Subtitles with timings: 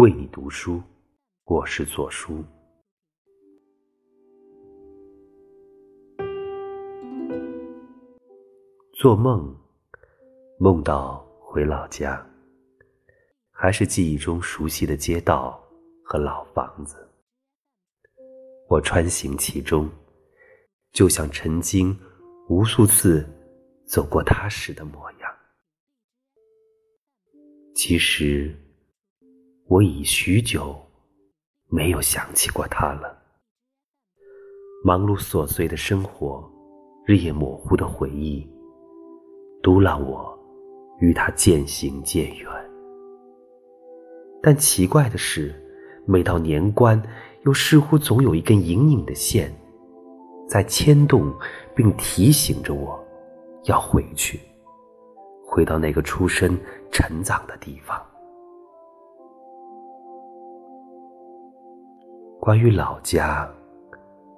[0.00, 0.82] 为你读书，
[1.44, 2.42] 我是左书。
[8.94, 9.54] 做梦，
[10.58, 12.26] 梦到回老家，
[13.50, 15.62] 还是记忆中熟悉的街道
[16.02, 17.06] 和老房子。
[18.70, 19.86] 我穿行其中，
[20.92, 21.94] 就像曾经
[22.48, 23.28] 无数次
[23.86, 25.30] 走过它时的模样。
[27.74, 28.58] 其实，
[29.70, 30.76] 我已许久
[31.68, 33.16] 没有想起过他了。
[34.84, 36.44] 忙碌琐碎的生活，
[37.06, 38.44] 日夜模糊的回忆，
[39.62, 40.36] 都让我
[40.98, 42.50] 与他渐行渐远。
[44.42, 45.54] 但奇怪的是，
[46.04, 47.00] 每到年关，
[47.44, 49.54] 又似乎总有一根隐隐的线，
[50.48, 51.32] 在牵动
[51.76, 53.00] 并提醒着我，
[53.66, 54.40] 要回去。
[55.46, 56.58] 回到那个出生、
[56.90, 58.04] 成长的地方。
[62.40, 63.46] 关于老家，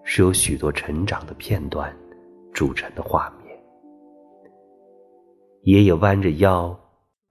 [0.03, 1.97] 是由许多成长的片段
[2.53, 3.57] 组成的画面。
[5.63, 6.77] 爷爷弯着腰，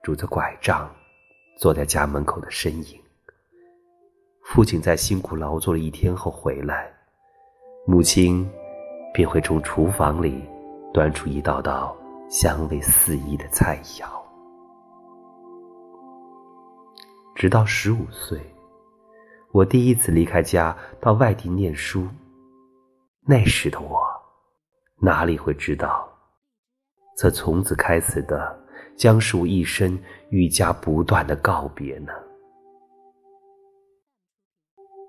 [0.01, 0.89] 拄着拐杖，
[1.57, 2.97] 坐在家门口的身影。
[4.45, 6.89] 父亲在辛苦劳作了一天后回来，
[7.85, 8.49] 母亲
[9.13, 10.41] 便会从厨房里
[10.93, 11.93] 端出一道道。
[12.29, 14.05] 香味四溢的菜肴，
[17.35, 18.39] 直到十五岁，
[19.53, 22.07] 我第一次离开家到外地念书。
[23.27, 24.01] 那时的我，
[24.99, 26.09] 哪里会知道，
[27.17, 28.57] 这从此开始的
[28.95, 29.97] 将是我一生
[30.29, 32.13] 愈加不断的告别呢？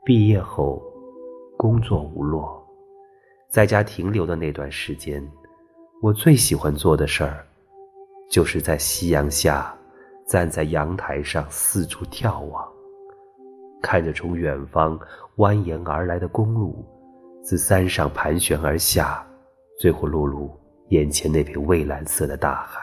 [0.04, 0.82] 毕业后，
[1.56, 2.60] 工作无落，
[3.48, 5.24] 在家停留的那段时间。
[6.02, 7.46] 我最喜欢做的事儿，
[8.28, 9.72] 就是在夕阳下，
[10.26, 12.68] 站在阳台上四处眺望，
[13.82, 14.98] 看着从远方
[15.36, 16.84] 蜿蜒而来的公路，
[17.42, 19.26] 自山上盘旋而下，
[19.78, 20.50] 最后落入
[20.88, 22.80] 眼前那片蔚蓝色的大海。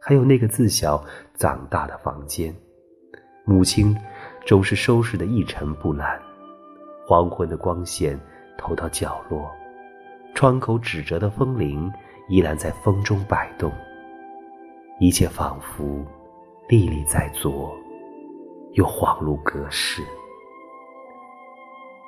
[0.00, 1.04] 还有那个自小
[1.34, 2.54] 长大的房间，
[3.44, 3.94] 母亲
[4.46, 6.18] 总是收拾的一尘不染，
[7.06, 8.18] 黄昏的光线
[8.56, 9.50] 投到角落。
[10.34, 11.92] 窗口纸折的风铃
[12.28, 13.72] 依然在风中摆动，
[15.00, 16.06] 一切仿佛
[16.68, 17.76] 历历在昨，
[18.78, 20.04] 又恍如隔世。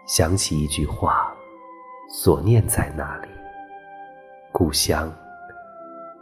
[0.06, 1.34] 想起一句话
[2.08, 3.28] ：“所念在哪里，
[4.52, 5.12] 故乡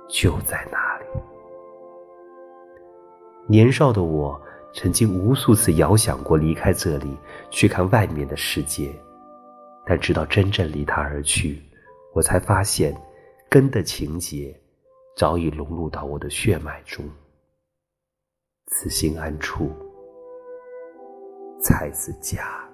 [0.09, 1.04] 就在哪里。”
[3.47, 4.41] 年少的我
[4.72, 7.15] 曾经无数次遥想过离开这里，
[7.50, 8.91] 去看外面的世界，
[9.84, 11.62] 但直到真正离他而去。
[12.15, 12.98] 我才发现，
[13.50, 14.59] 根的情节
[15.15, 17.04] 早已融入到我的血脉中。
[18.69, 19.70] 此心安处，
[21.60, 22.67] 才是家。